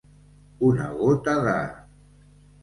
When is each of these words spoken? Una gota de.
Una 0.69 0.87
gota 1.01 1.37
de. 1.49 1.55